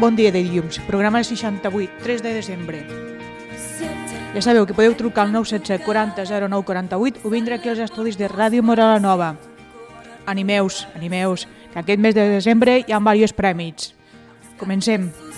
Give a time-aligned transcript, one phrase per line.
[0.00, 2.78] Bon dia de dilluns, programa 68, 3 de desembre.
[4.32, 8.16] Ja sabeu que podeu trucar al 977 40 09 48 o vindre aquí als estudis
[8.16, 9.36] de Ràdio Morala Nova.
[10.24, 11.44] Animeus, animeus,
[11.74, 13.92] que aquest mes de desembre hi ha diversos prèmits.
[14.56, 15.12] Comencem.
[15.12, 15.29] sentido,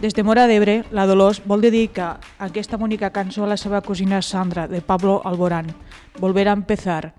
[0.00, 4.22] Des de Mora d'Ebre, la Dolors vol dedicar aquesta bonica cançó a la seva cosina
[4.22, 5.66] Sandra, de Pablo Alborán.
[6.18, 7.12] Volver a empezar.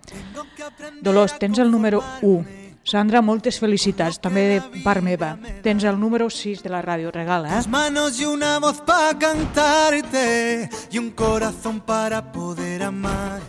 [1.01, 2.45] Dolors, tens el número 1.
[2.83, 5.35] Sandra, moltes felicitats, també de part meva.
[5.61, 7.55] Tens el número 6 de la ràdio, regala, eh?
[7.61, 13.41] Las manos y una voz para cantarte y un corazón para poder amar.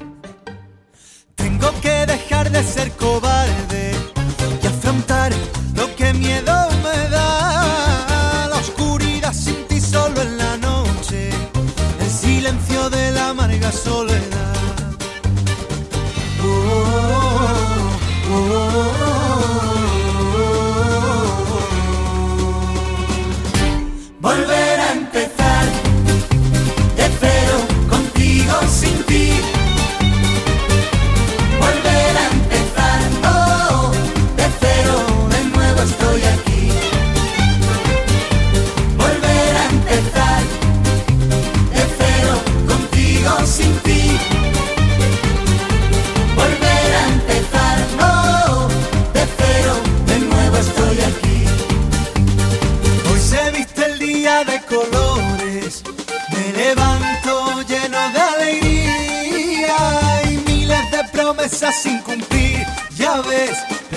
[1.34, 3.92] Tengo que dejar de ser cobarde
[4.62, 5.32] y afrontar
[5.74, 7.21] lo que miedo me da.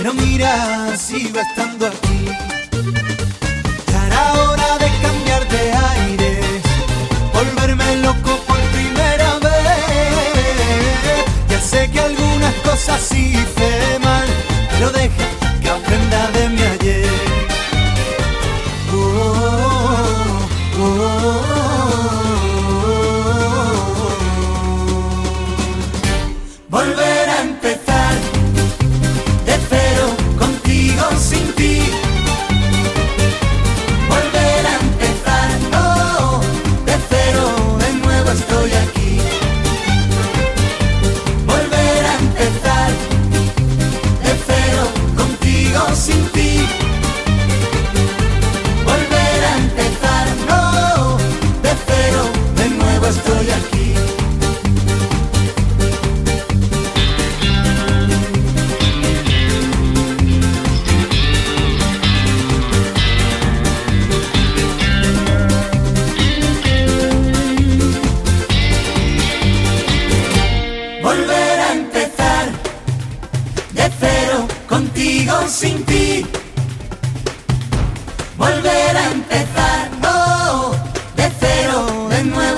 [0.06, 2.26] Pero mira, sigo estando aquí.
[3.92, 6.62] Ya era hora de cambiar de aires,
[7.34, 11.26] volverme loco por primera vez.
[11.50, 14.28] Ya sé que algunas cosas hice mal,
[14.74, 15.26] pero deja
[15.60, 16.35] que aprenda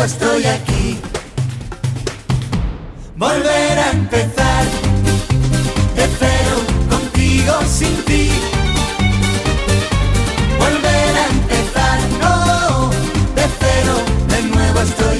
[0.08, 1.00] estoy aquí.
[3.18, 4.64] Volver a empezar,
[5.98, 6.56] de cero,
[6.90, 8.30] contigo sin ti.
[10.64, 12.90] Volver a empezar, no,
[13.38, 13.96] de cero,
[14.32, 15.17] de nuevo estoy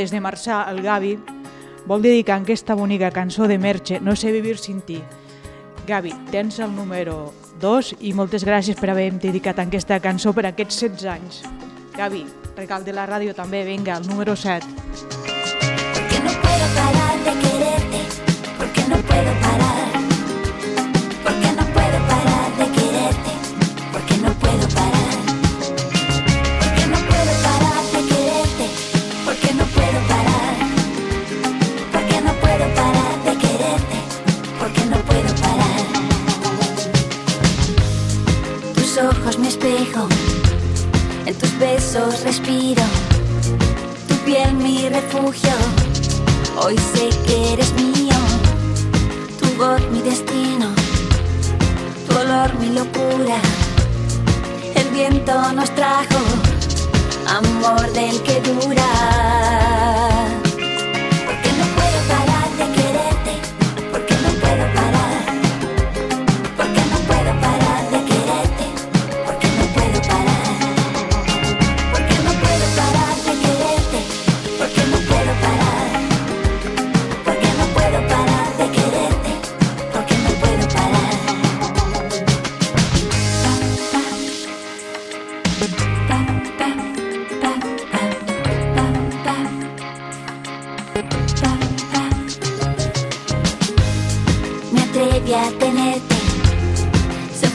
[0.00, 1.10] Des de Marçà, el Gavi
[1.84, 5.02] vol dedicar aquesta bonica cançó de Merche, No sé vivir sin ti.
[5.86, 10.80] Gavi, tens el número 2 i moltes gràcies per haver dedicat aquesta cançó per aquests
[10.80, 11.42] 16 anys.
[11.98, 12.24] Gavi,
[12.56, 14.64] regal de la ràdio també, vinga, el número 7.
[15.92, 18.00] Porque no puedo parar de quererte,
[18.56, 20.09] porque no puedo parar.
[42.30, 42.84] Respiro
[44.06, 45.54] tu piel mi refugio.
[46.62, 48.18] Hoy sé que eres mío,
[49.40, 50.68] tu voz mi destino,
[52.06, 53.38] tu olor mi locura.
[54.76, 56.20] El viento nos trajo
[57.38, 58.88] amor del que dura.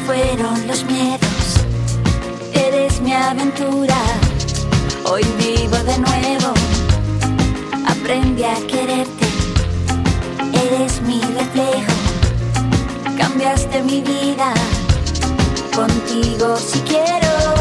[0.06, 1.66] fueron los miedos.
[2.54, 3.98] Eres mi aventura,
[5.06, 6.54] hoy vivo de nuevo.
[7.88, 9.28] Aprendí a quererte,
[10.68, 11.94] eres mi reflejo.
[13.18, 14.54] Cambiaste mi vida,
[15.76, 17.55] contigo si quiero.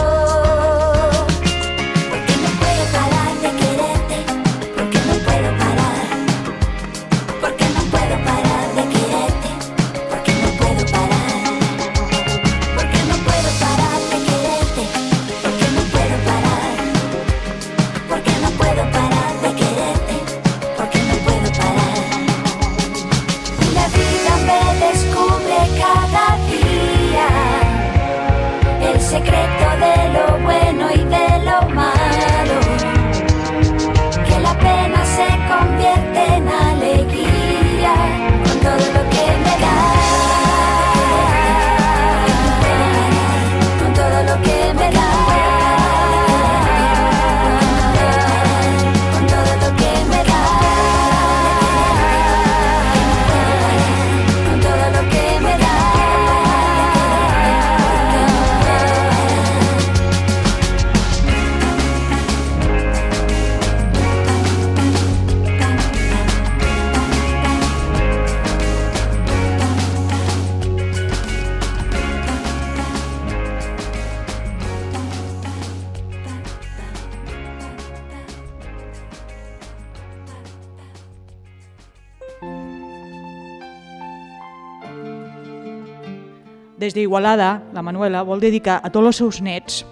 [86.78, 89.84] Des d'Igualada, la Manuela vol dedicar a tots els seus nets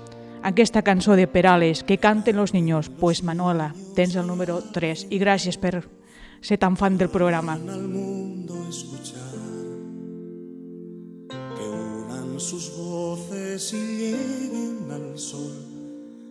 [0.42, 2.90] aquesta cançó de Perales, que canten los niños.
[2.90, 5.86] Pues Manuela, tens el número 3 i gràcies per
[6.42, 7.54] ser tan fan del programa.
[11.54, 15.54] Que unan sus voces y lleguen al sol.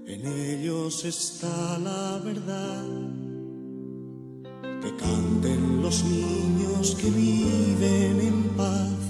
[0.06, 2.84] En ellos está la verdad.
[4.82, 9.01] Que canten los niños que viven en paz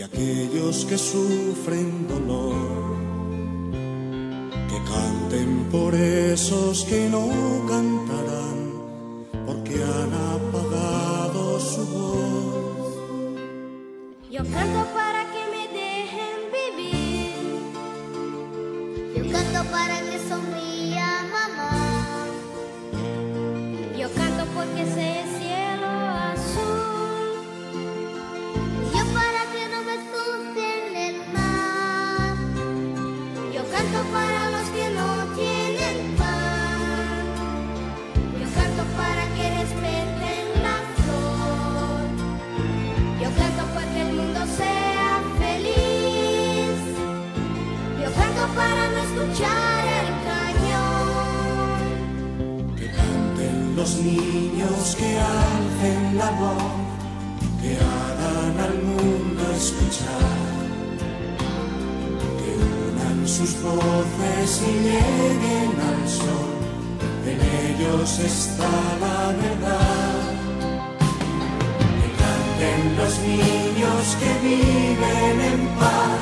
[0.00, 2.96] y aquellos que sufren dolor.
[4.70, 7.28] Que canten por esos que no
[7.68, 8.58] cantarán,
[9.44, 12.86] porque han apagado su voz.
[14.30, 17.34] Yo canto para que me dejen vivir.
[19.16, 20.09] Yo canto para que
[68.10, 68.68] ellos está
[69.00, 70.20] la verdad.
[72.00, 76.20] Que canten los niños que viven en paz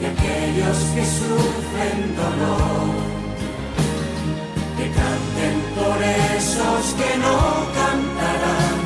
[0.00, 3.08] y aquellos que sufren dolor
[4.76, 7.36] que canten por esos que no
[7.74, 8.76] cantarán,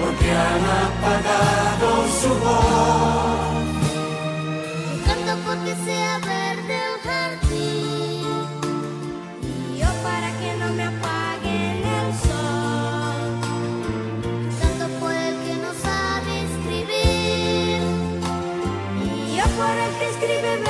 [0.00, 3.29] porque han apagado su voz.
[19.60, 20.69] Y yo por el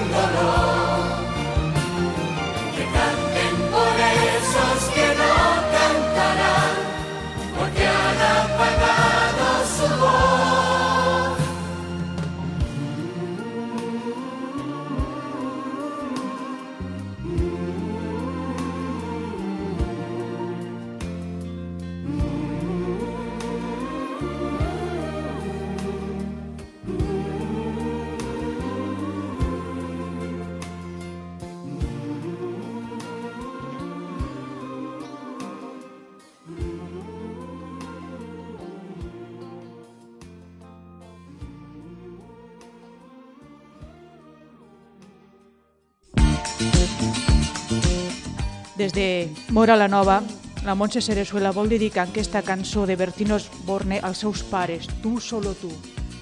[48.81, 50.23] Des de Mora la Nova,
[50.65, 55.53] la Montse Cerezuela vol dedicar aquesta cançó de Bertinos Borne als seus pares, Tu solo
[55.53, 55.69] tu.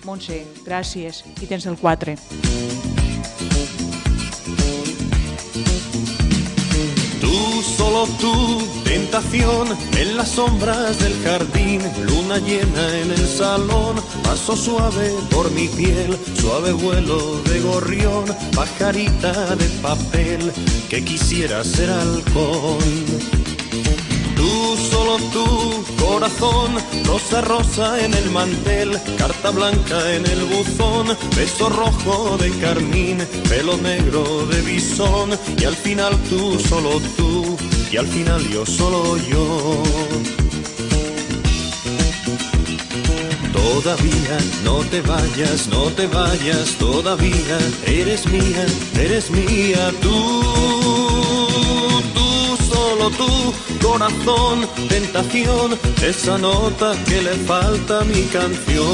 [0.03, 2.19] Montse, gràcies, i tens el 4.
[8.05, 15.51] Tú, tentación en las sombras del jardín, luna llena en el salón, paso suave por
[15.51, 18.23] mi piel, suave vuelo de gorrión,
[18.55, 20.53] pajarita de papel
[20.89, 23.38] que quisiera ser halcón.
[25.99, 33.17] Corazón, rosa rosa en el mantel, carta blanca en el buzón, beso rojo de carmín,
[33.47, 37.57] pelo negro de bisón, y al final tú, solo tú,
[37.91, 39.83] y al final yo, solo yo.
[43.53, 51.18] Todavía no te vayas, no te vayas, todavía eres mía, eres mía, tú,
[52.99, 58.87] solo tú, corazón, tentación, esa nota que le falta a mi canción.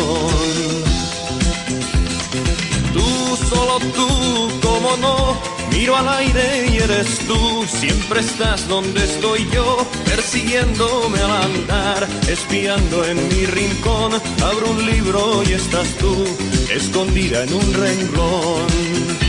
[2.94, 5.40] Tú, solo tú, cómo no,
[5.72, 13.06] miro al aire y eres tú, siempre estás donde estoy yo, persiguiéndome al andar, espiando
[13.06, 14.12] en mi rincón,
[14.44, 16.26] abro un libro y estás tú,
[16.70, 19.25] escondida en un renglón.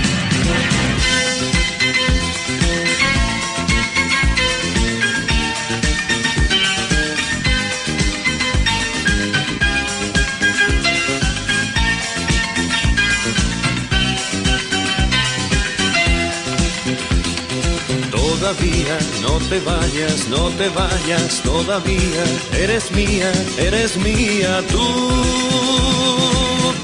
[18.47, 18.97] Todavía.
[19.23, 22.25] No te vayas, no te vayas, todavía.
[22.53, 24.87] Eres mía, eres mía, tú,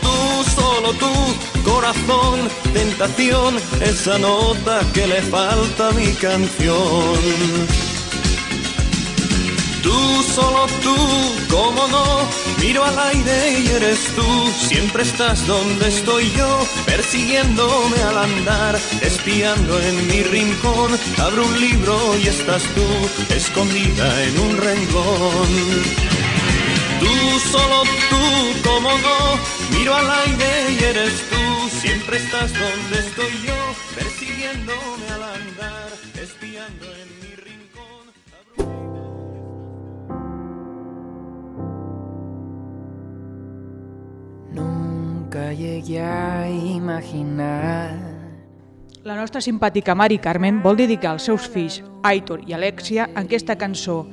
[0.03, 1.13] tú, solo tú,
[1.63, 7.92] corazón, tentación, esa nota que le falta a mi canción.
[9.83, 10.97] Tú, solo tú,
[11.51, 12.05] cómo no,
[12.61, 14.23] miro al aire y eres tú,
[14.69, 22.17] siempre estás donde estoy yo, persiguiéndome al andar, espiando en mi rincón, abro un libro
[22.23, 25.51] y estás tú, escondida en un renglón.
[27.01, 33.33] Tú, solo tú, cómo no, miro al aire y eres tú, siempre estás donde estoy
[33.47, 33.59] yo,
[33.97, 37.02] persiguiéndome al andar, espiando en
[45.33, 47.97] Nunca llegué a imaginar
[49.03, 53.57] La nostra simpàtica Mari Carmen vol dedicar als seus fills, Aitor i Alexia, en aquesta
[53.57, 54.05] cançó,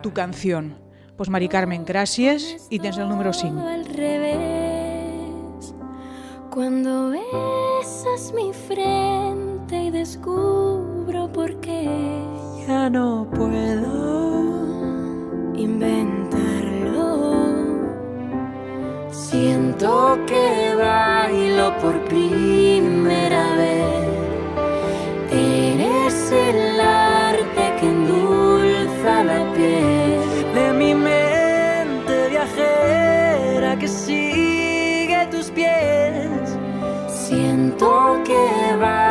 [0.00, 0.78] Tu canción.
[1.18, 3.68] Pues Mari Carmen, gràcies i tens el número 5.
[3.68, 5.74] al revés.
[6.48, 11.84] Cuando besas mi frente y descubro por qué
[12.66, 13.97] ya no puedo
[19.78, 24.08] Siento que bailo por primera vez.
[25.30, 30.18] Eres el arte que endulza la piel.
[30.52, 36.58] de mi mente viajera que sigue tus pies.
[37.06, 39.07] Siento que bailo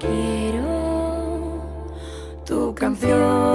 [0.00, 1.62] quiero
[2.44, 3.49] tu canción.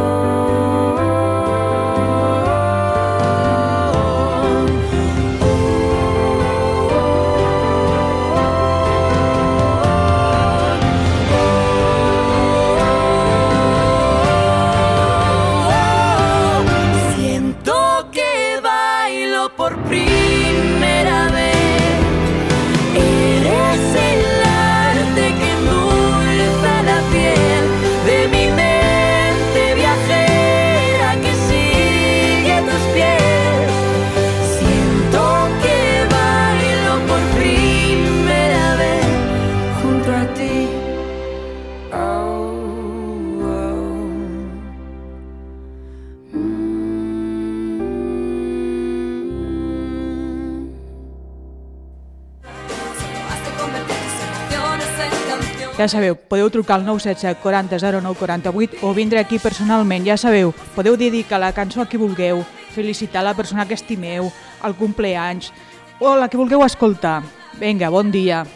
[55.85, 60.49] Ja sabeu, podeu trucar al 977 40 09 48 o vindre aquí personalment, ja sabeu,
[60.73, 62.41] podeu dedicar la cançó a qui vulgueu,
[62.73, 64.31] felicitar la persona que estimeu,
[64.65, 65.53] el compleanys,
[66.01, 67.21] o la que vulgueu escoltar.
[67.61, 68.47] Vinga, bon dia.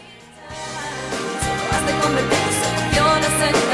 [1.70, 3.69] Has de